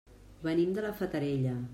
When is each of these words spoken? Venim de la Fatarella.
Venim 0.47 0.71
de 0.77 0.85
la 0.85 0.93
Fatarella. 1.03 1.55